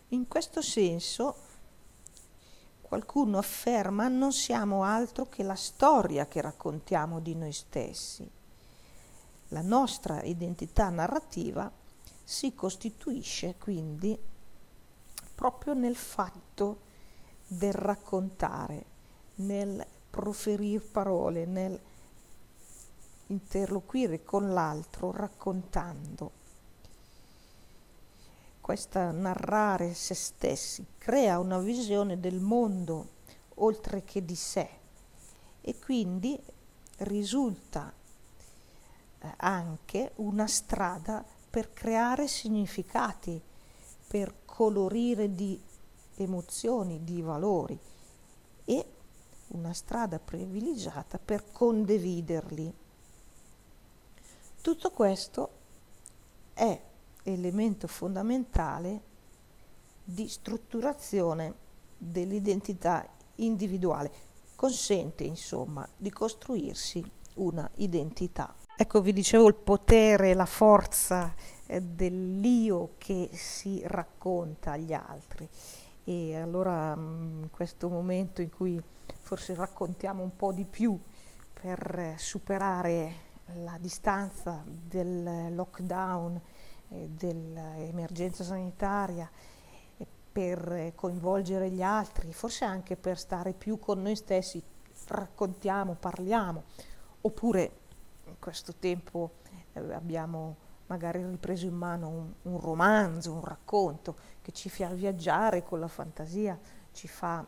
In 0.08 0.28
questo 0.28 0.60
senso 0.60 1.41
qualcuno 2.92 3.38
afferma 3.38 4.08
non 4.08 4.34
siamo 4.34 4.84
altro 4.84 5.26
che 5.30 5.42
la 5.42 5.54
storia 5.54 6.26
che 6.26 6.42
raccontiamo 6.42 7.20
di 7.20 7.34
noi 7.34 7.52
stessi. 7.52 8.30
La 9.48 9.62
nostra 9.62 10.20
identità 10.20 10.90
narrativa 10.90 11.72
si 12.22 12.54
costituisce 12.54 13.54
quindi 13.56 14.14
proprio 15.34 15.72
nel 15.72 15.96
fatto 15.96 16.80
del 17.46 17.72
raccontare, 17.72 18.84
nel 19.36 19.82
proferire 20.10 20.84
parole, 20.84 21.46
nel 21.46 21.80
interloquire 23.28 24.22
con 24.22 24.52
l'altro 24.52 25.12
raccontando. 25.12 26.41
Questa 28.62 29.10
narrare 29.10 29.92
se 29.92 30.14
stessi 30.14 30.86
crea 30.96 31.40
una 31.40 31.58
visione 31.58 32.20
del 32.20 32.38
mondo 32.38 33.08
oltre 33.56 34.04
che 34.04 34.24
di 34.24 34.36
sé 34.36 34.68
e 35.60 35.76
quindi 35.80 36.40
risulta 36.98 37.92
eh, 39.18 39.34
anche 39.38 40.12
una 40.18 40.46
strada 40.46 41.24
per 41.50 41.72
creare 41.72 42.28
significati, 42.28 43.42
per 44.06 44.44
colorire 44.44 45.34
di 45.34 45.60
emozioni, 46.14 47.02
di 47.02 47.20
valori 47.20 47.76
e 48.64 48.86
una 49.48 49.72
strada 49.72 50.20
privilegiata 50.20 51.18
per 51.18 51.50
condividerli. 51.50 52.72
Tutto 54.60 54.90
questo 54.92 55.50
è 56.54 56.90
elemento 57.22 57.86
fondamentale 57.86 59.00
di 60.04 60.28
strutturazione 60.28 61.54
dell'identità 61.96 63.06
individuale, 63.36 64.10
consente 64.56 65.24
insomma 65.24 65.88
di 65.96 66.10
costruirsi 66.10 67.04
una 67.34 67.68
identità. 67.76 68.54
Ecco, 68.76 69.00
vi 69.00 69.12
dicevo 69.12 69.48
il 69.48 69.54
potere, 69.54 70.34
la 70.34 70.46
forza 70.46 71.34
eh, 71.66 71.80
dell'io 71.80 72.94
che 72.98 73.30
si 73.32 73.80
racconta 73.84 74.72
agli 74.72 74.92
altri 74.92 75.48
e 76.04 76.36
allora 76.36 76.96
mm, 76.96 77.42
in 77.42 77.50
questo 77.50 77.88
momento 77.88 78.42
in 78.42 78.50
cui 78.50 78.82
forse 79.20 79.54
raccontiamo 79.54 80.22
un 80.22 80.34
po' 80.34 80.52
di 80.52 80.64
più 80.64 80.98
per 81.52 82.14
superare 82.16 83.30
la 83.54 83.76
distanza 83.78 84.64
del 84.66 85.54
lockdown, 85.54 86.36
eh, 86.36 86.40
dell'emergenza 87.08 88.44
sanitaria, 88.44 89.30
per 90.32 90.92
coinvolgere 90.94 91.70
gli 91.70 91.82
altri, 91.82 92.32
forse 92.32 92.64
anche 92.64 92.96
per 92.96 93.18
stare 93.18 93.52
più 93.52 93.78
con 93.78 94.00
noi 94.00 94.16
stessi, 94.16 94.62
raccontiamo, 95.08 95.94
parliamo, 95.94 96.64
oppure 97.20 97.80
in 98.24 98.38
questo 98.38 98.74
tempo 98.74 99.32
eh, 99.74 99.92
abbiamo 99.92 100.56
magari 100.86 101.24
ripreso 101.24 101.66
in 101.66 101.74
mano 101.74 102.08
un, 102.08 102.32
un 102.42 102.60
romanzo, 102.60 103.32
un 103.32 103.44
racconto 103.44 104.16
che 104.40 104.52
ci 104.52 104.70
fa 104.70 104.88
viaggiare 104.88 105.62
con 105.62 105.80
la 105.80 105.88
fantasia, 105.88 106.58
ci 106.92 107.08
fa 107.08 107.44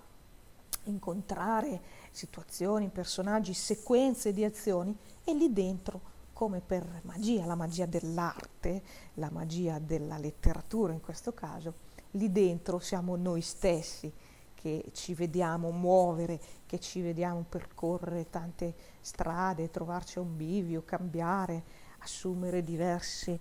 incontrare 0.84 1.80
situazioni, 2.10 2.88
personaggi, 2.88 3.54
sequenze 3.54 4.32
di 4.32 4.44
azioni 4.44 4.96
e 5.24 5.34
lì 5.34 5.52
dentro, 5.52 6.12
come 6.34 6.60
per 6.60 7.00
magia, 7.04 7.46
la 7.46 7.54
magia 7.54 7.86
dell'arte, 7.86 8.82
la 9.14 9.30
magia 9.30 9.78
della 9.78 10.18
letteratura 10.18 10.92
in 10.92 11.00
questo 11.00 11.32
caso, 11.32 11.74
lì 12.12 12.30
dentro 12.30 12.78
siamo 12.80 13.16
noi 13.16 13.40
stessi 13.40 14.12
che 14.52 14.90
ci 14.92 15.14
vediamo 15.14 15.70
muovere, 15.70 16.40
che 16.66 16.80
ci 16.80 17.00
vediamo 17.00 17.44
percorrere 17.48 18.28
tante 18.28 18.74
strade, 19.00 19.70
trovarci 19.70 20.18
a 20.18 20.22
un 20.22 20.36
bivio, 20.36 20.82
cambiare, 20.84 21.62
assumere 22.00 22.62
diversi 22.62 23.38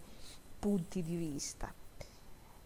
punti 0.60 1.02
di 1.02 1.16
vista. 1.16 1.83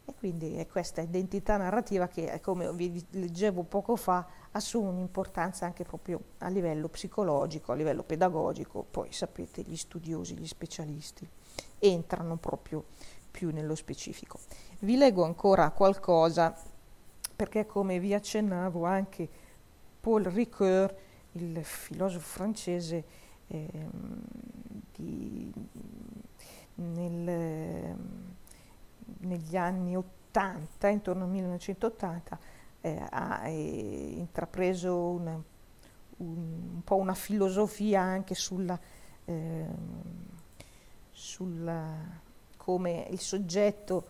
E 0.10 0.14
quindi 0.18 0.56
è 0.56 0.66
questa 0.68 1.02
identità 1.02 1.58
narrativa 1.58 2.08
che, 2.08 2.40
come 2.42 2.72
vi 2.72 3.06
leggevo 3.12 3.64
poco 3.64 3.98
fa, 3.98 4.26
assume 4.52 4.88
un'importanza 4.88 5.66
anche 5.66 5.84
proprio 5.84 6.22
a 6.38 6.48
livello 6.48 6.88
psicologico, 6.88 7.74
a 7.74 7.76
livello 7.76 8.04
pedagogico, 8.04 8.86
poi 8.90 9.12
sapete 9.12 9.64
gli 9.64 9.76
studiosi, 9.76 10.36
gli 10.36 10.48
specialisti 10.48 11.28
entrano 11.80 12.38
proprio 12.38 12.86
più 13.30 13.52
nello 13.52 13.76
specifico. 13.76 14.40
Vi 14.80 14.96
leggo 14.96 15.26
ancora 15.26 15.70
qualcosa 15.72 16.56
perché 17.36 17.66
come 17.66 18.00
vi 18.00 18.14
accennavo 18.14 18.86
anche 18.86 19.28
Paul 20.00 20.24
Ricoeur, 20.24 20.96
il 21.34 21.64
filosofo 21.64 22.26
francese, 22.26 23.04
eh, 23.48 23.68
di, 24.96 25.52
nel, 26.76 27.96
negli 29.20 29.56
anni 29.56 29.96
80, 29.96 30.88
intorno 30.88 31.24
al 31.24 31.30
1980, 31.30 32.40
eh, 32.82 33.06
ha 33.10 33.48
eh, 33.48 34.14
intrapreso 34.18 35.10
una, 35.10 35.42
un, 36.18 36.38
un, 36.74 36.82
po' 36.84 36.96
una 36.96 37.14
filosofia 37.14 38.02
anche 38.02 38.36
sulla, 38.36 38.80
eh, 39.26 39.66
sulla, 41.12 41.96
come 42.56 43.08
il 43.10 43.20
soggetto 43.20 44.08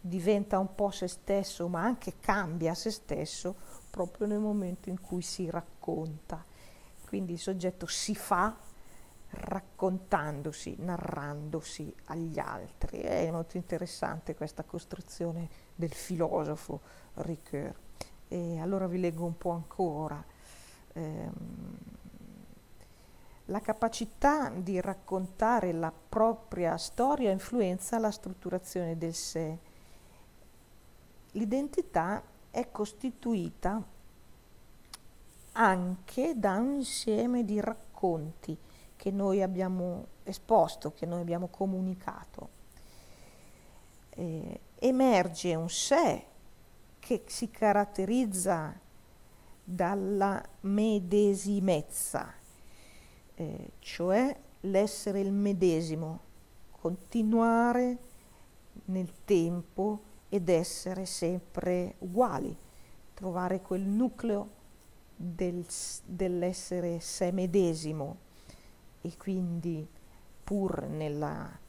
diventa 0.00 0.58
un 0.58 0.74
po' 0.74 0.90
se 0.90 1.08
stesso, 1.08 1.68
ma 1.68 1.82
anche 1.82 2.14
cambia 2.20 2.74
se 2.74 2.90
stesso 2.90 3.54
proprio 3.90 4.26
nel 4.26 4.38
momento 4.38 4.88
in 4.88 5.00
cui 5.00 5.22
si 5.22 5.50
racconta. 5.50 6.44
Quindi 7.06 7.32
il 7.32 7.38
soggetto 7.38 7.86
si 7.86 8.14
fa 8.14 8.56
raccontandosi, 9.30 10.76
narrandosi 10.78 11.94
agli 12.06 12.38
altri. 12.38 13.00
È 13.00 13.30
molto 13.30 13.56
interessante 13.56 14.34
questa 14.34 14.64
costruzione 14.64 15.48
del 15.74 15.92
filosofo 15.92 16.80
Ricoeur. 17.14 17.74
E 18.28 18.58
allora 18.60 18.86
vi 18.86 19.00
leggo 19.00 19.24
un 19.24 19.36
po' 19.36 19.50
ancora. 19.50 20.22
Ehm, 20.94 21.78
la 23.46 23.60
capacità 23.60 24.50
di 24.50 24.78
raccontare 24.80 25.72
la 25.72 25.90
propria 25.90 26.76
storia 26.76 27.30
influenza 27.30 27.98
la 27.98 28.10
strutturazione 28.10 28.98
del 28.98 29.14
sé. 29.14 29.58
L'identità 31.32 32.22
è 32.50 32.70
costituita 32.70 33.82
anche 35.52 36.38
da 36.38 36.56
un 36.56 36.74
insieme 36.74 37.44
di 37.44 37.58
racconti 37.58 38.56
che 38.98 39.12
noi 39.12 39.42
abbiamo 39.42 40.08
esposto, 40.24 40.92
che 40.92 41.06
noi 41.06 41.20
abbiamo 41.20 41.46
comunicato. 41.46 42.56
Eh, 44.10 44.60
emerge 44.74 45.54
un 45.54 45.70
sé 45.70 46.24
che 46.98 47.22
si 47.26 47.48
caratterizza 47.48 48.76
dalla 49.62 50.44
medesimezza, 50.62 52.34
eh, 53.36 53.70
cioè 53.78 54.36
l'essere 54.62 55.20
il 55.20 55.30
medesimo, 55.32 56.20
continuare 56.72 57.98
nel 58.86 59.12
tempo 59.24 60.02
ed 60.28 60.48
essere 60.48 61.06
sempre 61.06 61.94
uguali, 61.98 62.54
trovare 63.14 63.62
quel 63.62 63.82
nucleo 63.82 64.56
del, 65.14 65.64
dell'essere 66.04 66.98
sé 66.98 67.30
medesimo 67.30 68.26
e 69.00 69.16
quindi 69.16 69.86
pur 70.44 70.82
nella 70.82 71.66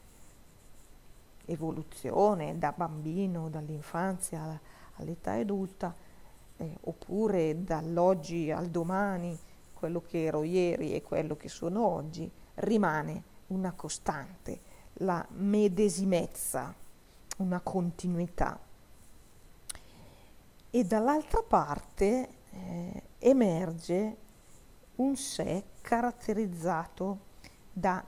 evoluzione 1.46 2.58
da 2.58 2.72
bambino, 2.72 3.48
dall'infanzia 3.48 4.60
all'età 4.96 5.32
adulta, 5.32 5.94
eh, 6.56 6.76
oppure 6.82 7.62
dall'oggi 7.64 8.50
al 8.50 8.68
domani, 8.68 9.36
quello 9.74 10.02
che 10.02 10.24
ero 10.24 10.42
ieri 10.42 10.94
e 10.94 11.02
quello 11.02 11.36
che 11.36 11.48
sono 11.48 11.86
oggi, 11.86 12.30
rimane 12.56 13.22
una 13.48 13.72
costante, 13.72 14.60
la 14.94 15.26
medesimezza, 15.30 16.74
una 17.38 17.60
continuità. 17.60 18.58
E 20.72 20.84
dall'altra 20.84 21.42
parte 21.42 22.28
eh, 22.50 23.02
emerge 23.18 24.16
un 25.00 25.16
sé 25.16 25.64
caratterizzato 25.80 27.18
da 27.72 28.04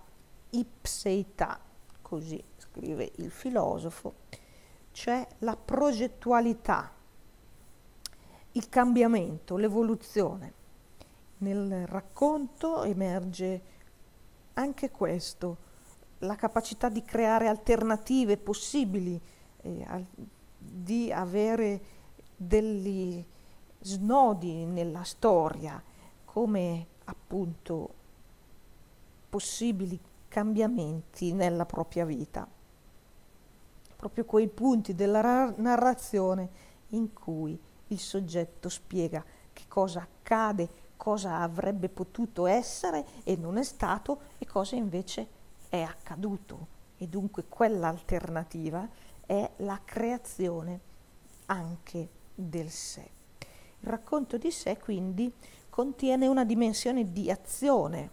ipseità, 0.50 1.58
così 2.02 2.42
scrive 2.58 3.12
il 3.16 3.30
filosofo, 3.30 4.14
cioè 4.92 5.26
la 5.38 5.56
progettualità, 5.56 6.92
il 8.52 8.68
cambiamento, 8.68 9.56
l'evoluzione. 9.56 10.60
Nel 11.38 11.86
racconto 11.86 12.82
emerge 12.84 13.62
anche 14.54 14.90
questo, 14.90 15.70
la 16.18 16.36
capacità 16.36 16.88
di 16.88 17.02
creare 17.02 17.48
alternative 17.48 18.36
possibili, 18.36 19.20
eh, 19.62 19.84
al, 19.88 20.04
di 20.56 21.10
avere 21.10 21.80
degli 22.36 23.24
snodi 23.80 24.66
nella 24.66 25.02
storia, 25.02 25.82
come 26.32 26.86
appunto 27.04 27.94
possibili 29.28 30.00
cambiamenti 30.28 31.34
nella 31.34 31.66
propria 31.66 32.06
vita. 32.06 32.48
Proprio 33.96 34.24
quei 34.24 34.48
punti 34.48 34.94
della 34.94 35.52
narrazione 35.56 36.48
in 36.90 37.12
cui 37.12 37.60
il 37.88 37.98
soggetto 37.98 38.70
spiega 38.70 39.22
che 39.52 39.64
cosa 39.68 40.00
accade, 40.00 40.68
cosa 40.96 41.40
avrebbe 41.40 41.90
potuto 41.90 42.46
essere 42.46 43.04
e 43.24 43.36
non 43.36 43.58
è 43.58 43.62
stato 43.62 44.20
e 44.38 44.46
cosa 44.46 44.74
invece 44.74 45.28
è 45.68 45.82
accaduto. 45.82 46.66
E 46.96 47.08
dunque 47.08 47.44
quell'alternativa 47.46 48.88
è 49.26 49.50
la 49.56 49.78
creazione 49.84 50.80
anche 51.46 52.08
del 52.34 52.70
sé. 52.70 53.10
Il 53.80 53.88
racconto 53.90 54.38
di 54.38 54.50
sé 54.50 54.78
quindi 54.78 55.30
contiene 55.72 56.26
una 56.26 56.44
dimensione 56.44 57.12
di 57.12 57.30
azione, 57.30 58.10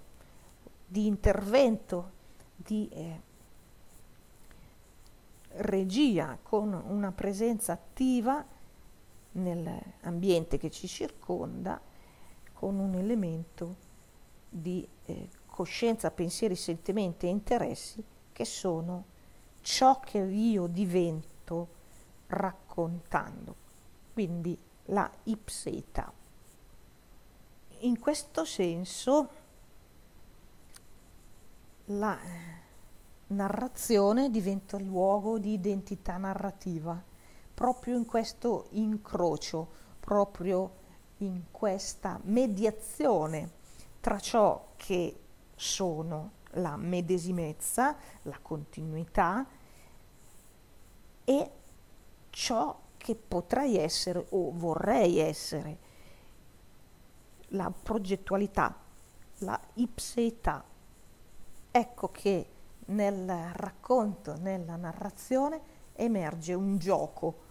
di 0.87 1.07
intervento, 1.07 2.11
di 2.55 2.87
eh, 2.89 3.21
regia 5.57 6.37
con 6.41 6.71
una 6.71 7.11
presenza 7.11 7.73
attiva 7.73 8.45
nell'ambiente 9.33 10.57
che 10.57 10.71
ci 10.71 10.87
circonda, 10.87 11.81
con 12.53 12.79
un 12.79 12.95
elemento 12.95 13.75
di 14.47 14.87
eh, 15.03 15.27
coscienza, 15.45 16.11
pensieri, 16.11 16.55
sentimenti 16.55 17.25
e 17.25 17.29
interessi 17.29 18.01
che 18.31 18.45
sono 18.45 19.03
ciò 19.59 19.99
che 19.99 20.19
io 20.19 20.67
divento 20.67 21.67
raccontando. 22.27 23.53
Quindi 24.13 24.57
la 24.85 25.11
ipseità. 25.23 26.18
In 27.81 27.97
questo 27.97 28.43
senso 28.43 29.29
la 31.85 32.19
narrazione 33.27 34.29
diventa 34.29 34.77
luogo 34.77 35.39
di 35.39 35.53
identità 35.53 36.17
narrativa, 36.17 37.01
proprio 37.53 37.95
in 37.95 38.05
questo 38.05 38.67
incrocio, 38.71 39.67
proprio 39.99 40.75
in 41.17 41.43
questa 41.51 42.19
mediazione 42.23 43.51
tra 44.01 44.19
ciò 44.19 44.73
che 44.75 45.17
sono 45.55 46.31
la 46.53 46.75
medesimezza, 46.75 47.95
la 48.23 48.39
continuità 48.41 49.45
e 51.23 51.51
ciò 52.29 52.77
che 52.97 53.15
potrei 53.15 53.77
essere 53.77 54.25
o 54.29 54.51
vorrei 54.51 55.19
essere, 55.19 55.77
la 57.49 57.71
progettualità, 57.71 58.75
la 59.39 59.59
ipseità. 59.75 60.63
Ecco 61.71 62.09
che 62.09 62.49
nel 62.85 63.51
racconto, 63.53 64.35
nella 64.37 64.75
narrazione, 64.75 65.77
emerge 65.93 66.53
un 66.53 66.77
gioco, 66.77 67.47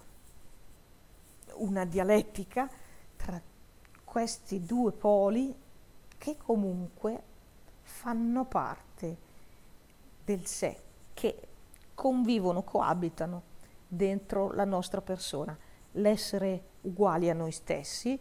una 1.54 1.84
dialettica 1.84 2.68
tra 3.16 3.40
questi 4.04 4.64
due 4.64 4.92
poli 4.92 5.54
che 6.16 6.36
comunque 6.36 7.22
fanno 7.82 8.44
parte 8.44 9.16
del 10.24 10.46
sé, 10.46 10.80
che 11.14 11.48
convivono, 11.94 12.62
coabitano 12.62 13.42
dentro 13.86 14.52
la 14.52 14.64
nostra 14.64 15.00
persona, 15.00 15.56
l'essere 15.92 16.64
uguali 16.82 17.30
a 17.30 17.34
noi 17.34 17.52
stessi, 17.52 18.18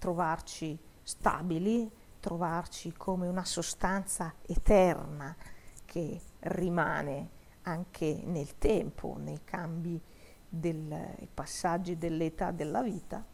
trovarci 0.00 0.76
stabili, 1.02 1.88
trovarci 2.18 2.92
come 2.94 3.28
una 3.28 3.44
sostanza 3.44 4.34
eterna 4.46 5.36
che 5.84 6.20
rimane 6.40 7.28
anche 7.62 8.22
nel 8.24 8.58
tempo, 8.58 9.16
nei 9.18 9.42
cambi 9.44 10.00
dei 10.48 11.28
passaggi 11.32 11.96
dell'età 11.98 12.50
della 12.50 12.82
vita, 12.82 13.24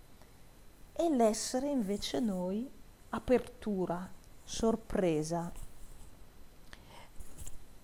e 0.92 1.08
l'essere 1.08 1.70
invece 1.70 2.20
noi 2.20 2.68
apertura, 3.10 4.10
sorpresa, 4.42 5.52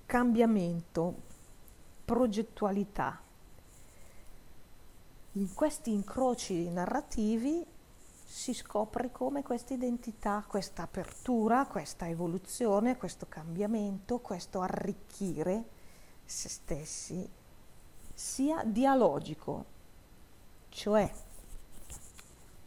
cambiamento, 0.04 1.14
progettualità. 2.04 3.20
In 5.32 5.54
questi 5.54 5.92
incroci 5.92 6.68
narrativi 6.68 7.64
si 8.32 8.54
scopre 8.54 9.12
come 9.12 9.42
questa 9.42 9.74
identità, 9.74 10.42
questa 10.48 10.84
apertura, 10.84 11.66
questa 11.66 12.08
evoluzione, 12.08 12.96
questo 12.96 13.26
cambiamento, 13.28 14.20
questo 14.20 14.62
arricchire 14.62 15.68
se 16.24 16.48
stessi 16.48 17.28
sia 18.14 18.64
dialogico, 18.64 19.66
cioè 20.70 21.12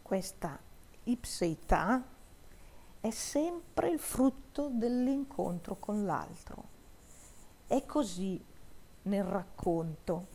questa 0.03 0.59
ipseità 1.05 2.03
è 2.99 3.09
sempre 3.09 3.89
il 3.89 3.99
frutto 3.99 4.69
dell'incontro 4.71 5.77
con 5.79 6.05
l'altro. 6.05 6.63
È 7.65 7.83
così 7.87 8.39
nel 9.01 9.23
racconto, 9.23 10.27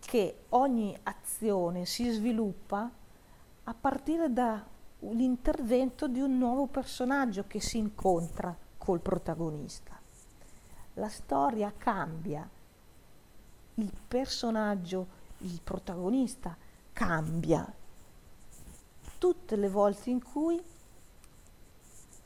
che 0.00 0.44
ogni 0.50 0.98
azione 1.02 1.84
si 1.84 2.08
sviluppa 2.08 2.90
a 3.64 3.74
partire 3.74 4.32
dall'intervento 4.32 6.06
di 6.06 6.20
un 6.20 6.36
nuovo 6.36 6.66
personaggio 6.66 7.46
che 7.46 7.60
si 7.60 7.78
incontra 7.78 8.56
col 8.76 9.00
protagonista. 9.00 9.98
La 10.94 11.08
storia 11.08 11.72
cambia, 11.76 12.48
il 13.74 13.92
personaggio, 14.06 15.06
il 15.38 15.60
protagonista 15.62 16.56
cambia 16.92 17.72
tutte 19.18 19.56
le 19.56 19.68
volte 19.68 20.10
in 20.10 20.22
cui 20.22 20.62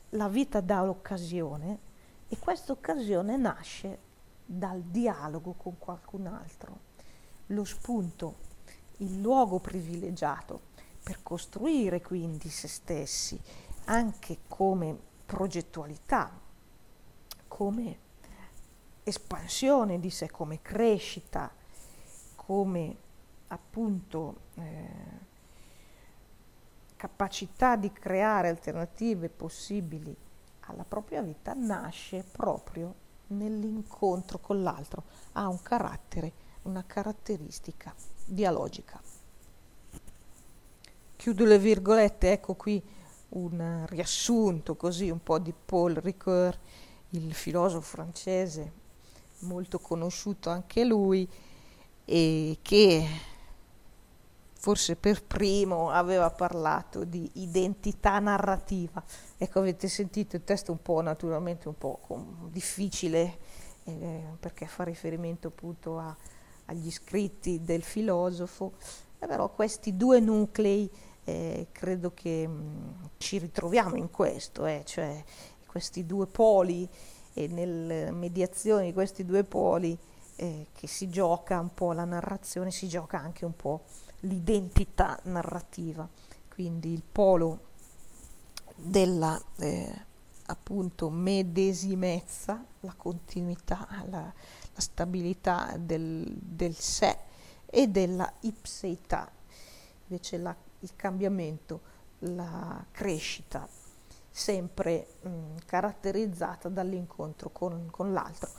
la 0.09 0.27
vita 0.27 0.59
dà 0.59 0.83
l'occasione 0.83 1.79
e 2.27 2.37
questa 2.37 2.73
occasione 2.73 3.37
nasce 3.37 3.99
dal 4.45 4.81
dialogo 4.81 5.53
con 5.53 5.77
qualcun 5.77 6.27
altro. 6.27 6.87
Lo 7.47 7.63
spunto, 7.63 8.35
il 8.97 9.21
luogo 9.21 9.59
privilegiato 9.59 10.67
per 11.09 11.23
costruire 11.23 12.01
quindi 12.01 12.49
se 12.49 12.67
stessi, 12.67 13.41
anche 13.85 14.41
come 14.47 14.95
progettualità, 15.25 16.39
come 17.47 17.97
espansione 19.01 19.99
di 19.99 20.11
sé, 20.11 20.29
come 20.29 20.61
crescita, 20.61 21.51
come 22.35 22.95
appunto 23.47 24.41
eh, 24.53 24.89
capacità 26.95 27.75
di 27.75 27.91
creare 27.91 28.49
alternative 28.49 29.29
possibili 29.29 30.15
alla 30.67 30.83
propria 30.83 31.23
vita 31.23 31.53
nasce 31.55 32.23
proprio 32.23 32.93
nell'incontro 33.29 34.37
con 34.37 34.61
l'altro, 34.61 35.05
ha 35.31 35.47
un 35.47 35.59
carattere, 35.63 36.33
una 36.63 36.85
caratteristica 36.85 37.95
dialogica. 38.25 39.18
Chiudo 41.19 41.43
le 41.43 41.59
virgolette, 41.59 42.31
ecco 42.31 42.55
qui 42.55 42.81
un 43.31 43.83
riassunto 43.89 44.77
così 44.77 45.09
un 45.09 45.21
po' 45.21 45.37
di 45.37 45.53
Paul 45.53 45.95
Ricoeur, 45.95 46.57
il 47.09 47.33
filosofo 47.33 47.81
francese, 47.81 48.71
molto 49.39 49.79
conosciuto 49.79 50.49
anche 50.49 50.85
lui, 50.85 51.29
e 52.05 52.59
che 52.61 53.05
forse 54.53 54.95
per 54.95 55.25
primo 55.25 55.89
aveva 55.89 56.29
parlato 56.31 57.03
di 57.03 57.29
identità 57.33 58.17
narrativa. 58.19 59.03
Ecco, 59.37 59.59
avete 59.59 59.89
sentito 59.89 60.37
il 60.37 60.45
testo 60.45 60.71
un 60.71 60.81
po' 60.81 61.01
naturalmente 61.01 61.67
un 61.67 61.77
po' 61.77 61.99
difficile 62.49 63.39
eh, 63.83 64.23
perché 64.39 64.67
fa 64.67 64.85
riferimento 64.85 65.49
appunto 65.49 65.97
a, 65.99 66.15
agli 66.67 66.89
scritti 66.89 67.61
del 67.61 67.83
filosofo, 67.83 68.75
eh, 69.19 69.27
però 69.27 69.49
questi 69.49 69.97
due 69.97 70.21
nuclei 70.21 70.89
eh, 71.25 71.67
credo 71.71 72.13
che 72.13 72.47
mh, 72.47 72.51
mm, 72.51 73.05
ci 73.17 73.37
ritroviamo 73.37 73.95
in 73.95 74.09
questo, 74.09 74.65
eh, 74.65 74.83
cioè 74.85 75.23
questi 75.65 76.05
due 76.05 76.25
poli 76.25 76.87
e 77.33 77.47
nella 77.47 78.11
mediazione 78.11 78.85
di 78.85 78.93
questi 78.93 79.23
due 79.23 79.43
poli 79.43 79.97
eh, 80.35 80.67
che 80.73 80.87
si 80.87 81.09
gioca 81.09 81.59
un 81.59 81.73
po' 81.73 81.93
la 81.93 82.05
narrazione, 82.05 82.71
si 82.71 82.87
gioca 82.87 83.19
anche 83.19 83.45
un 83.45 83.55
po' 83.55 83.83
l'identità 84.21 85.19
narrativa, 85.23 86.07
quindi 86.53 86.91
il 86.91 87.03
polo 87.09 87.67
della 88.75 89.39
eh, 89.57 90.07
appunto 90.45 91.09
medesimezza, 91.09 92.63
la 92.81 92.93
continuità, 92.95 93.87
la, 94.09 94.21
la 94.21 94.81
stabilità 94.81 95.75
del, 95.77 96.25
del, 96.27 96.75
sé 96.75 97.17
e 97.65 97.87
della 97.87 98.31
ipseità, 98.41 99.29
invece 100.07 100.37
la, 100.37 100.55
il 100.79 100.95
cambiamento, 100.95 101.81
la 102.19 102.85
crescita, 102.91 103.67
sempre 104.29 105.07
mh, 105.21 105.29
caratterizzata 105.65 106.69
dall'incontro 106.69 107.49
con, 107.49 107.87
con 107.89 108.13
l'altro, 108.13 108.49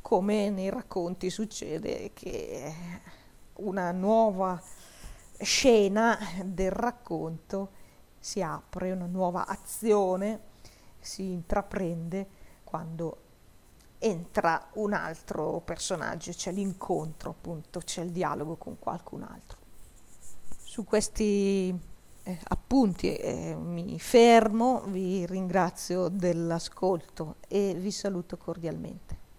come 0.00 0.50
nei 0.50 0.68
racconti 0.68 1.30
succede 1.30 2.10
che 2.12 2.74
una 3.54 3.90
nuova 3.92 4.60
scena 5.40 6.18
del 6.44 6.70
racconto 6.70 7.70
si 8.18 8.42
apre, 8.42 8.92
una 8.92 9.06
nuova 9.06 9.46
azione 9.46 10.52
si 10.98 11.32
intraprende 11.32 12.26
quando 12.64 13.18
entra 13.98 14.68
un 14.74 14.92
altro 14.92 15.60
personaggio, 15.64 16.32
c'è 16.32 16.52
l'incontro 16.52 17.30
appunto, 17.30 17.80
c'è 17.80 18.02
il 18.02 18.10
dialogo 18.10 18.56
con 18.56 18.78
qualcun 18.78 19.22
altro. 19.22 19.63
Su 20.74 20.82
questi 20.82 21.72
eh, 22.24 22.38
appunti 22.48 23.14
eh, 23.14 23.54
mi 23.54 23.96
fermo, 24.00 24.82
vi 24.88 25.24
ringrazio 25.24 26.08
dell'ascolto 26.08 27.36
e 27.46 27.76
vi 27.78 27.92
saluto 27.92 28.36
cordialmente. 28.36 29.23